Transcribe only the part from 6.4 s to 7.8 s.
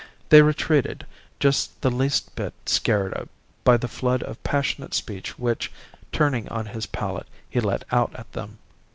on his pallet, he